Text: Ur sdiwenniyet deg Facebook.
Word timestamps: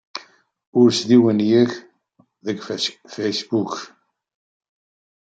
Ur 0.79 0.87
sdiwenniyet 0.99 1.73
deg 2.45 2.57
Facebook. 3.15 3.73